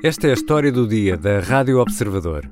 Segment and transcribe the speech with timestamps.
[0.00, 2.48] Esta é a história do dia da Rádio Observador.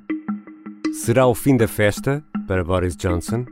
[0.92, 3.46] Será o fim da festa para Boris Johnson?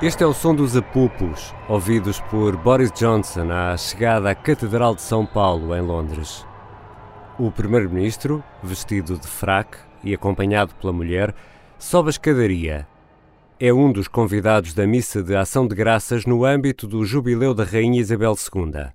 [0.00, 5.02] Este é o som dos apupos, ouvidos por Boris Johnson à chegada à Catedral de
[5.02, 6.46] São Paulo, em Londres.
[7.36, 11.34] O primeiro-ministro, vestido de fraque e acompanhado pela mulher,
[11.76, 12.86] sobe a escadaria
[13.64, 17.62] é um dos convidados da missa de ação de graças no âmbito do jubileu da
[17.62, 18.88] Rainha Isabel II.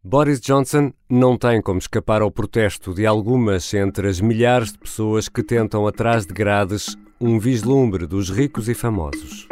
[0.00, 5.28] Boris Johnson não tem como escapar ao protesto de algumas entre as milhares de pessoas
[5.28, 9.48] que tentam atrás de grades um vislumbre dos ricos e famosos.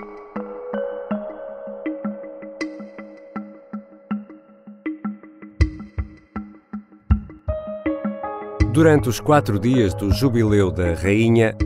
[8.72, 11.56] Durante os quatro dias do jubileu da Rainha,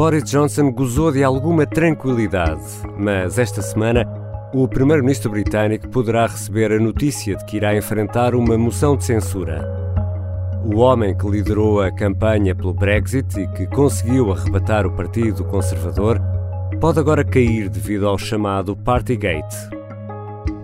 [0.00, 2.64] Boris Johnson gozou de alguma tranquilidade,
[2.96, 4.06] mas esta semana
[4.50, 9.62] o primeiro-ministro britânico poderá receber a notícia de que irá enfrentar uma moção de censura.
[10.64, 16.18] O homem que liderou a campanha pelo Brexit e que conseguiu arrebatar o Partido Conservador
[16.80, 19.54] pode agora cair devido ao chamado Partygate.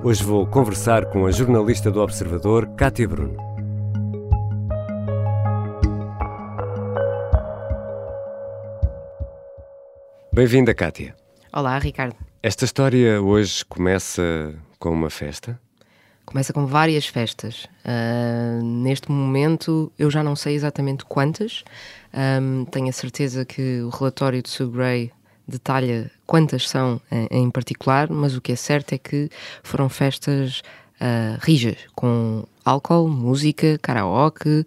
[0.02, 3.45] Hoje vou conversar com a jornalista do Observador, Cátia Bruno.
[10.36, 11.16] Bem-vinda, Kátia.
[11.50, 12.14] Olá, Ricardo.
[12.42, 15.58] Esta história hoje começa com uma festa?
[16.26, 17.66] Começa com várias festas.
[17.82, 21.64] Uh, neste momento, eu já não sei exatamente quantas.
[22.12, 25.10] Um, tenho a certeza que o relatório de Sue Gray
[25.48, 27.00] detalha quantas são
[27.30, 29.30] em, particular, mas o que é certo é que
[29.62, 30.60] foram festas
[31.00, 34.66] uh, rijas, com álcool, música, karaoke,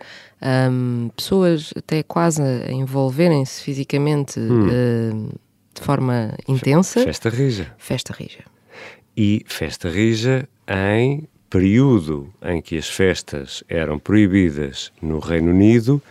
[0.72, 4.39] um, pessoas até quase a envolverem-se fisicamente.
[4.39, 5.28] Hum.
[5.36, 7.03] Uh, de forma intensa.
[7.03, 7.75] Festa rija.
[7.78, 8.44] Festa rija.
[9.16, 16.02] E festa rija em período em que as festas eram proibidas no Reino Unido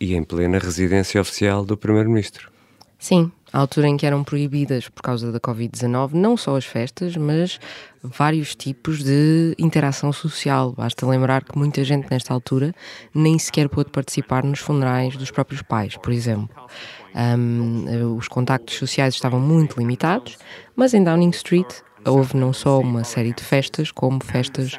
[0.00, 2.50] e em plena residência oficial do Primeiro-Ministro.
[2.98, 7.16] Sim, a altura em que eram proibidas por causa da Covid-19 não só as festas,
[7.16, 7.60] mas
[8.02, 10.72] vários tipos de interação social.
[10.72, 12.74] Basta lembrar que muita gente nesta altura
[13.14, 16.50] nem sequer pôde participar nos funerais dos próprios pais, por exemplo.
[17.14, 20.38] Um, os contactos sociais estavam muito limitados,
[20.76, 21.68] mas em Downing Street
[22.04, 24.78] houve não só uma série de festas, como festas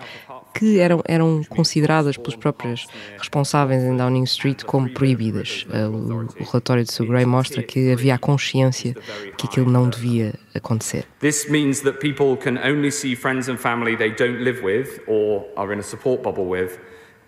[0.53, 2.87] que eram, eram consideradas pelos próprios
[3.17, 5.65] responsáveis em Downing Street como proibidas.
[5.69, 8.95] Uh, o, o, relatório de Sue Gray mostra que havia a consciência
[9.37, 11.05] que aquilo não devia acontecer.
[11.19, 15.45] This means that people can only see friends and family they don't live with or
[15.55, 16.79] are in a support bubble with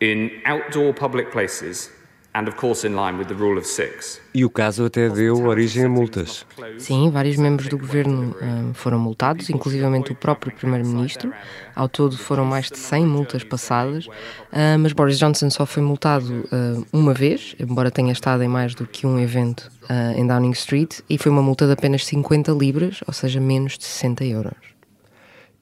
[0.01, 1.91] in outdoor public places
[2.34, 4.22] And of course in line with the rule of six.
[4.34, 6.46] E o caso até deu origem a multas.
[6.78, 11.34] Sim, vários membros do governo um, foram multados, inclusivamente o próprio primeiro-ministro.
[11.75, 16.46] Ao todo foram mais de 100 multas passadas, uh, mas Boris Johnson só foi multado
[16.46, 20.52] uh, uma vez, embora tenha estado em mais do que um evento uh, em Downing
[20.52, 24.56] Street, e foi uma multa de apenas 50 libras, ou seja, menos de 60 euros.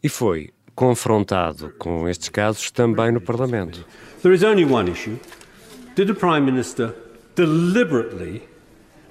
[0.03, 3.83] E foi confrontado com estes casos também no Parlamento.
[4.21, 5.17] There is only one issue.
[5.99, 6.95] Did the Prime Minister
[7.35, 8.43] deliberately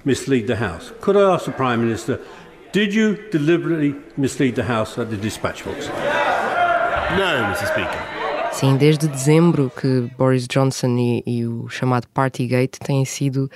[0.07, 0.91] mislead the House?
[1.03, 2.19] Could I ask the Prime Minister,
[2.73, 5.87] did you deliberately mislead the House at the dispatch box?
[7.19, 7.67] No, Mr.
[7.67, 8.03] Speaker.
[8.53, 13.51] Sim, desde dezembro que Boris Johnson e, e o chamado Partygate têm sido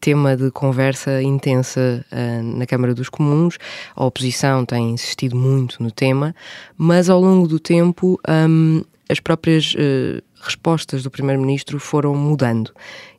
[0.00, 3.58] tema de conversa intensa uh, na Câmara dos Comuns.
[3.94, 6.34] A oposição tem insistido muito no tema,
[6.76, 12.72] mas ao longo do tempo um, as próprias uh, respostas do Primeiro-Ministro foram mudando.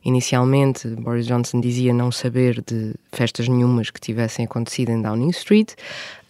[0.04, 5.72] Inicialmente, Boris Johnson dizia não saber de festas nenhumas que tivessem acontecido em Downing Street.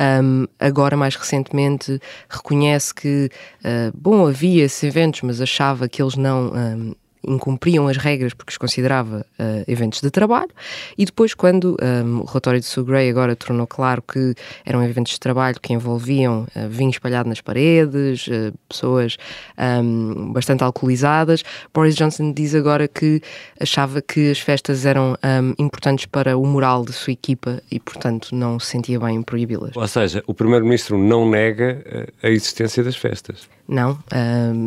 [0.00, 3.28] Um, agora, mais recentemente, reconhece que,
[3.64, 6.52] uh, bom, havia esses eventos, mas achava que eles não.
[6.54, 6.94] Um,
[7.26, 10.50] incumpriam as regras porque os considerava uh, eventos de trabalho,
[10.96, 14.34] e depois, quando um, ehm, o relatório de Sue Gray agora tornou claro que
[14.64, 19.16] eram eventos de trabalho que envolviam uh, vinho espalhado nas paredes, uh, pessoas
[19.58, 23.20] um, ehm, bastante alcoolizadas, Boris Johnson diz agora que
[23.60, 27.80] achava que as festas eram um, ehm, importantes para o moral de sua equipa e,
[27.80, 29.76] portanto, não se sentia bem em proibi-las.
[29.76, 31.82] Ou seja, o Primeiro-Ministro não nega
[32.22, 33.48] a existência das festas.
[33.68, 33.98] Não,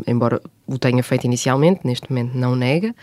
[0.08, 2.94] embora o tenha feito inicialmente, neste momento não nega,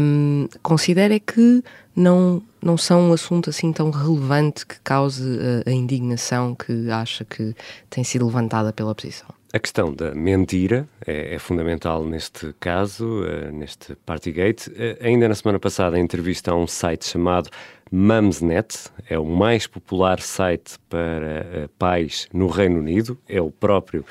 [0.00, 1.62] um, considera que
[1.94, 5.22] não, não são um assunto assim tão relevante que cause
[5.66, 7.54] a, a indignação que acha que
[7.90, 9.28] tem sido levantada pela oposição.
[9.52, 14.68] A questão da mentira é, é fundamental neste caso, uh, neste Partygate.
[14.70, 17.48] Uh, ainda na semana passada, em entrevista a um site chamado
[17.88, 24.04] Mumsnet é o mais popular site para uh, pais no Reino Unido, é o próprio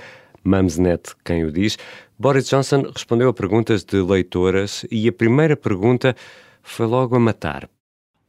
[0.45, 1.77] Mumsnet quem o diz.
[2.24, 6.16] Boris Johnson respondeu a perguntas de leitoras e a primeira pergunta
[6.62, 7.70] foi logo a matar.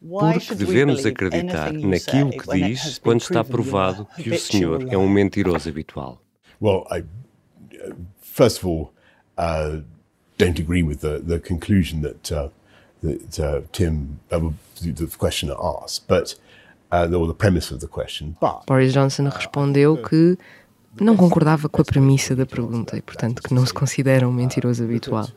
[0.00, 5.08] Por que devemos acreditar naquilo que diz quando está provado que o senhor é um
[5.08, 6.20] mentiroso habitual?
[6.60, 7.04] Well, I,
[8.20, 8.90] first of all,
[9.38, 9.80] uh,
[10.38, 12.48] don't agree with the, the conclusion that uh,
[13.00, 14.50] that uh, Tim, uh,
[14.82, 16.34] the questioner asked, but
[16.90, 18.36] uh, or the premise of the question.
[18.40, 20.36] But Boris Johnson respondeu que
[21.00, 24.84] não concordava com a premissa da pergunta e, portanto, que não se considera um mentiroso
[24.84, 25.28] habitual.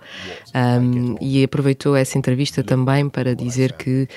[0.53, 4.07] Um, e aproveitou essa entrevista também para dizer que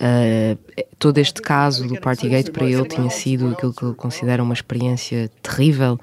[0.00, 4.54] uh, todo este caso do Partygate para ele tinha sido aquilo que ele considera uma
[4.54, 5.98] experiência terrível.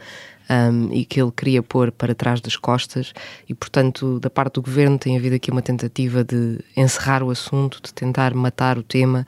[0.47, 3.13] Um, e que ele queria pôr para trás das costas,
[3.49, 7.81] e portanto, da parte do governo, tem havido aqui uma tentativa de encerrar o assunto,
[7.81, 9.25] de tentar matar o tema,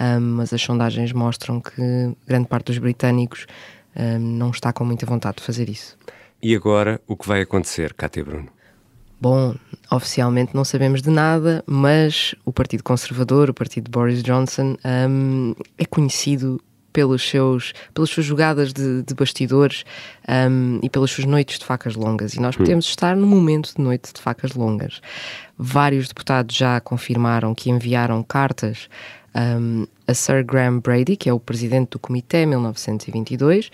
[0.00, 3.44] um, mas as sondagens mostram que grande parte dos britânicos
[4.18, 5.96] não está com muita vontade de fazer isso.
[6.42, 8.48] E agora, o que vai acontecer, Cátia Bruno?
[9.20, 9.54] Bom,
[9.88, 15.54] oficialmente não sabemos de nada, mas o Partido Conservador, o partido de Boris Johnson, um,
[15.78, 16.60] é conhecido
[16.92, 19.84] pelos seus, pelas suas jogadas de, de bastidores
[20.28, 22.34] um, e pelas suas noites de facas longas.
[22.34, 22.58] E nós hum.
[22.58, 25.00] podemos estar no momento de noite de facas longas.
[25.56, 28.88] Vários deputados já confirmaram que enviaram cartas
[29.34, 33.70] um, a Sir Graham Brady, que é o presidente do Comitê 1922, uh,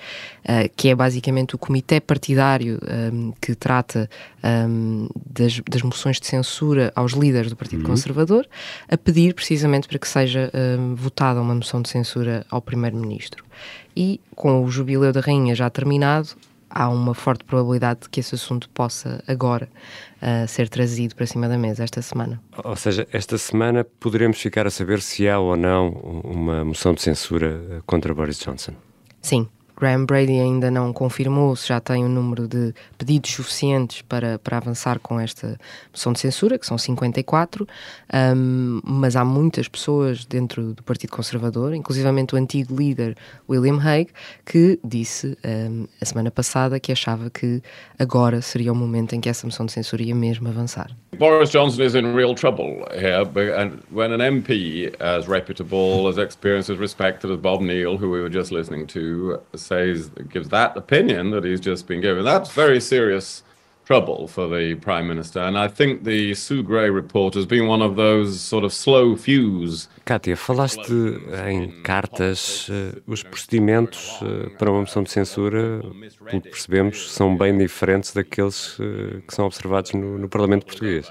[0.77, 2.79] que é basicamente o comitê partidário
[3.13, 4.09] um, que trata
[4.45, 7.91] um, das, das, moções de censura aos líderes do Partido uhum.
[7.91, 8.47] Conservador,
[8.89, 10.51] a pedir precisamente para que seja
[10.95, 13.45] votada uma moção de censura ao primeiro-ministro.
[13.97, 16.31] E com o jubileu da rainha já terminado,
[16.71, 19.69] há uma forte probabilidade de que esse assunto possa agora
[20.23, 22.41] uh, ser trazido para cima da mesa esta semana.
[22.65, 25.89] Ou seja, esta semana poderemos ficar a saber se há ou não
[26.25, 28.73] uma moção de censura contra Boris Johnson.
[29.21, 29.49] Sim,
[29.79, 34.39] Graham Brady ainda não confirmou se já tem o um número de pedidos suficientes para,
[34.39, 35.57] para avançar com esta
[35.93, 37.67] moção de censura, que são 54,
[38.37, 43.17] um, mas há muitas pessoas dentro do Partido Conservador, inclusivamente o antigo líder
[43.49, 44.11] William Hague,
[44.45, 47.63] que disse um, a semana passada que achava que
[47.99, 50.91] agora seria o momento em que essa moção de censura ia mesmo avançar.
[51.17, 53.23] Boris Johnson is in real trouble here,
[53.57, 58.21] and when an MP as reputable, as experienced, as respected as Bob Neal, who we
[58.21, 62.25] were just listening to, says gives that opinion that he's just been given.
[62.25, 63.45] That's very serious
[63.89, 67.81] trouble for the prime minister, and I think the Sue Gray report has been one
[67.81, 69.89] of those sort of slow fuse.
[70.05, 70.93] Kátia, falaste
[71.47, 72.69] em cartas.
[72.69, 75.81] Uh, os procedimentos uh, para uma moção de censura,
[76.27, 81.11] pelo que percebemos, são bem diferentes daqueles uh, que são observados no, no Parlamento português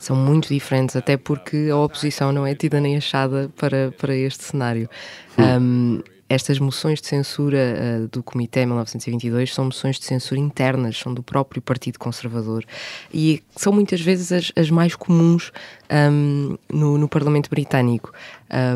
[0.00, 4.44] são muito diferentes, até porque a oposição não é tida nem achada para, para este
[4.44, 4.88] cenário.
[5.36, 5.42] Hum.
[5.44, 11.14] Um, estas moções de censura uh, do Comitê 1922 são moções de censura internas, são
[11.14, 12.64] do próprio Partido Conservador.
[13.12, 15.50] E são muitas vezes as, as mais comuns
[15.90, 18.12] um, no, no, Parlamento Britânico.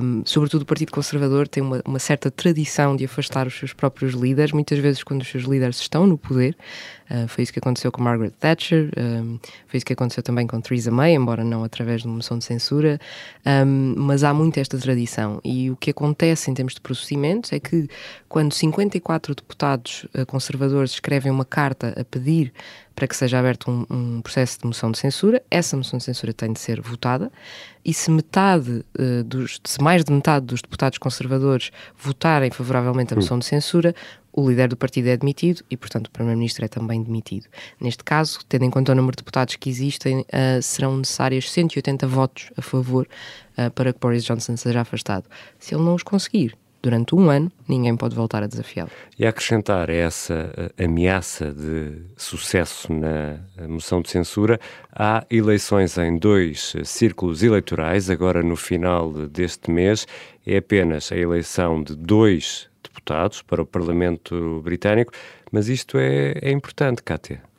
[0.02, 4.14] Um, sobretudo o Partido Conservador tem uma, uma, certa tradição de afastar os seus próprios
[4.14, 6.56] líderes, muitas vezes quando os seus líderes estão no poder.
[7.10, 10.60] Uh, foi isso que aconteceu com Margaret Thatcher, um, foi isso que aconteceu também com
[10.60, 12.98] Theresa May, embora não através de uma moção de censura,
[13.96, 15.40] mas há muito esta tradição.
[15.44, 17.88] E o que acontece em termos de procedimentos é que
[18.28, 22.52] quando 54 deputados uh, conservadores escrevem uma carta a pedir
[22.94, 25.42] para que seja aberto um, um, processo de moção de censura.
[25.50, 27.30] Essa moção de censura tem de ser votada
[27.84, 33.16] e se metade uh, dos, se mais de metade dos deputados conservadores votarem favoravelmente a
[33.16, 33.94] moção de censura,
[34.32, 37.46] o líder do partido é demitido e, portanto, o primeiro-ministro é também demitido.
[37.78, 42.06] Neste caso, tendo em conta o número de deputados que existem, uh, serão necessários 180
[42.06, 43.06] votos a favor
[43.58, 45.26] uh, para que Boris Johnson seja afastado.
[45.58, 48.90] Se ele não os conseguir, durante um ano, ninguém pode voltar a desafiá-lo.
[49.18, 54.58] E a acrescentar essa eh, ameaça de sucesso na moção de censura,
[54.92, 60.06] há eleições em dois eh, círculos eleitorais, agora no final deste mês,
[60.44, 65.12] é apenas a eleição de dois deputados para o Parlamento Britânico,
[65.52, 67.51] mas isto é, é importante, Kátia.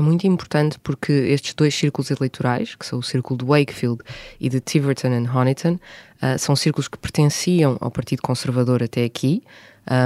[0.00, 4.00] É muito importante porque estes dois círculos eleitorais, que são o círculo de Wakefield
[4.40, 9.42] e de Tiverton and Honiton, uh, são círculos que pertenciam ao Partido Conservador até aqui,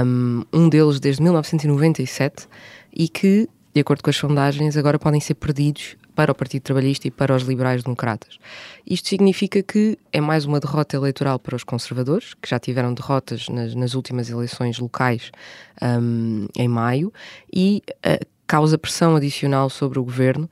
[0.05, 2.45] um, um deles desde 1997,
[2.91, 7.07] e que, de acordo com as sondagens, agora podem ser perdidos para o Partido Trabalhista
[7.07, 8.37] e para os liberais-democratas.
[8.85, 13.47] Isto significa que é mais uma derrota eleitoral para os conservadores, que já tiveram derrotas
[13.47, 15.31] nas, nas últimas eleições locais
[15.81, 17.13] um, em maio,
[17.53, 20.49] e uh, causa pressão adicional sobre o governo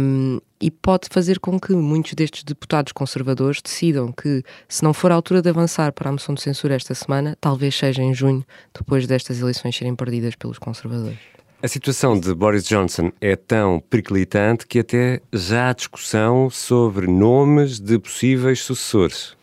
[0.00, 5.10] um, e pode fazer com que muitos destes deputados conservadores decidam que, se não for
[5.10, 8.44] a altura de avançar para a moção de censura esta semana, talvez seja em junho,
[8.72, 11.18] depois destas eleições serem perdidas pelos conservadores.
[11.62, 17.78] A situação de Boris Johnson é tão periclitante que até já há discussão sobre nomes
[17.78, 19.36] de possíveis sucessores.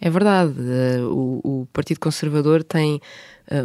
[0.00, 0.54] É verdade.
[0.58, 3.00] Uh, o, o, Partido Conservador tem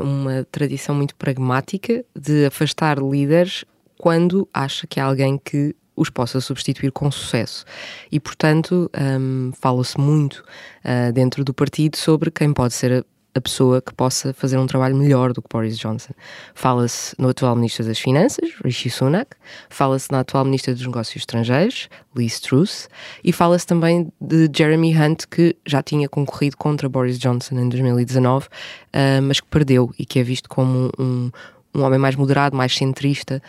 [0.02, 3.66] uma tradição muito pragmática de afastar líderes
[3.98, 7.66] quando acha que há alguém que os possa substituir com sucesso.
[8.12, 10.44] E, portanto, um, fala-se muito
[10.84, 14.96] uh, dentro do partido sobre quem pode ser a pessoa que possa fazer um trabalho
[14.96, 16.14] melhor do que Boris Johnson.
[16.54, 19.32] Fala-se no atual Ministro das Finanças, Rishi Sunak,
[19.70, 22.88] fala-se na atual Ministra dos Negócios Estrangeiros, Liz Truss,
[23.24, 28.46] e fala-se também de Jeremy Hunt, que já tinha concorrido contra Boris Johnson em 2019,
[28.48, 31.32] uh, mas que perdeu e que é visto como um,
[31.74, 33.42] um homem mais moderado, mais centrista,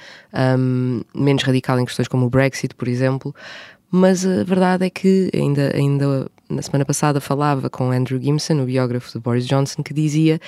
[0.59, 3.35] um, menos radical em questões como o Brexit, por exemplo.
[3.91, 8.67] Mas a verdade é que ainda, ainda na semana passada falava com Andrew Gimson, o
[8.67, 10.39] biógrafo de Boris Johnson, que dizia: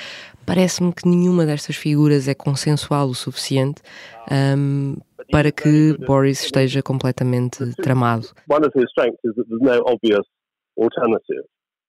[0.45, 3.83] parece-me que nenhuma destas figuras é consensual o suficiente
[4.31, 4.97] um,
[5.31, 8.29] para que Boris esteja completamente tramado.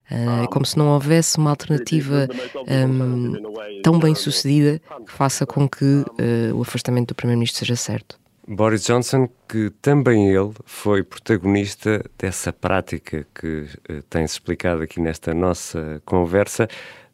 [0.10, 2.30] Uh, é como se não houvesse uma alternativa
[2.66, 8.18] um, tão bem sucedida que faça com que uh, o afastamento do Primeiro-Ministro seja certo.
[8.48, 15.34] Boris Johnson, que também ele foi protagonista dessa prática que uh, tem-se explicado aqui nesta
[15.34, 16.66] nossa conversa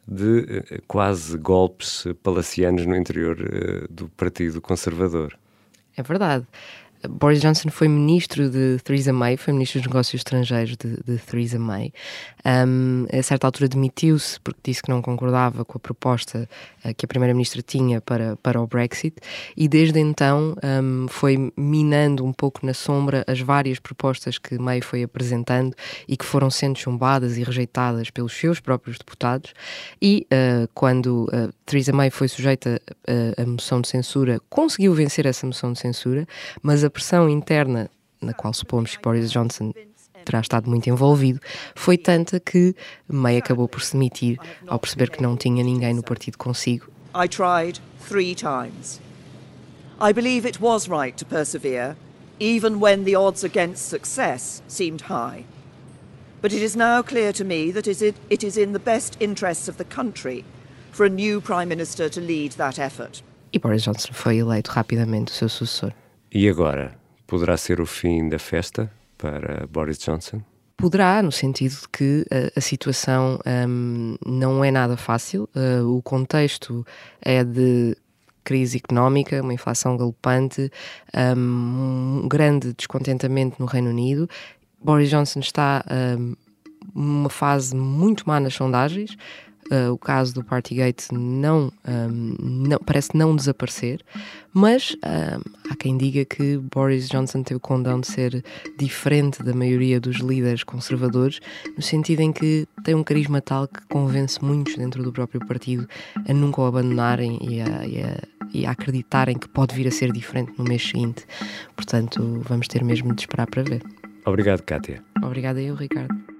[0.07, 5.35] de uh, quase golpes palacianos no interior uh, do Partido Conservador.
[5.97, 6.45] É verdade.
[7.09, 11.59] Boris Johnson foi ministro de Theresa May, foi ministro dos Negócios Estrangeiros de, de Theresa
[11.59, 11.91] May.
[12.45, 16.47] Um, a certa altura demitiu-se porque disse que não concordava com a proposta
[16.85, 19.15] uh, que a Primeira-Ministra tinha para, para o Brexit
[19.55, 24.81] e desde então um, foi minando um pouco na sombra as várias propostas que May
[24.81, 25.73] foi apresentando
[26.07, 29.53] e que foram sendo chumbadas e rejeitadas pelos seus próprios deputados.
[30.01, 32.81] E uh, quando uh, Theresa May foi sujeita
[33.37, 36.27] à moção de censura, conseguiu vencer essa moção de censura,
[36.61, 37.89] mas a pressão interna,
[38.21, 39.73] na qual supomos que Boris Johnson
[40.25, 41.39] terá estado muito envolvido,
[41.75, 42.75] foi tanta que
[43.07, 46.87] May acabou por se demitir ao perceber que não tinha ninguém no partido consigo.
[47.15, 48.99] I tried three times.
[50.01, 51.95] I believe it was right to persevere,
[52.39, 55.45] even when the odds against success seemed high.
[56.41, 59.77] But it is now clear to me that it is in the best interests of
[59.77, 60.43] the country
[60.93, 63.23] for a new Prime Minister to lead that effort.
[63.51, 65.91] E Boris Johnson foi eleito rapidamente o seu sucessor.
[66.31, 66.95] E agora?
[67.27, 70.41] Poderá ser o fim da festa para Boris Johnson?
[70.77, 75.47] Poderá, no sentido de que a, a situação um, não é nada fácil.
[75.55, 76.85] Uh, o contexto
[77.21, 77.95] é de
[78.43, 80.71] crise económica, uma inflação galopante,
[81.37, 84.29] um, um grande descontentamento no Reino Unido.
[84.83, 85.83] Boris Johnson está
[86.19, 86.35] um,
[86.93, 89.15] numa fase muito má nas sondagens.
[89.71, 94.01] Uh, o caso do Partygate não, um, não, parece não desaparecer,
[94.53, 98.43] mas uh, há quem diga que Boris Johnson teve o condão de ser
[98.77, 101.39] diferente da maioria dos líderes conservadores,
[101.75, 105.87] no sentido em que tem um carisma tal que convence muitos dentro do próprio partido
[106.27, 109.91] a nunca o abandonarem e a, e a, e a acreditarem que pode vir a
[109.91, 111.25] ser diferente no mês seguinte.
[111.75, 113.81] Portanto, vamos ter mesmo de esperar para ver.
[114.25, 115.03] Obrigado, Kátia.
[115.21, 116.32] Obrigada eu, Ricardo.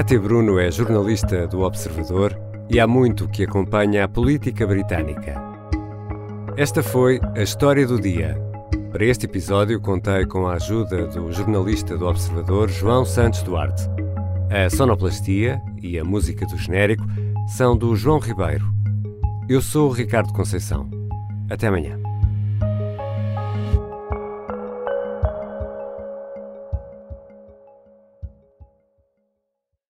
[0.00, 2.34] Cátia Bruno é jornalista do Observador
[2.70, 5.34] e há muito que acompanha a política britânica.
[6.56, 8.34] Esta foi a história do dia.
[8.90, 13.82] Para este episódio, contei com a ajuda do jornalista do Observador, João Santos Duarte.
[14.48, 17.04] A sonoplastia e a música do genérico
[17.54, 18.64] são do João Ribeiro.
[19.50, 20.88] Eu sou o Ricardo Conceição.
[21.50, 22.09] Até amanhã.